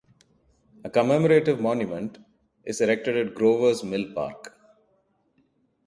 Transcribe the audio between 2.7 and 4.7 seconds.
erected at Grover's Mill park.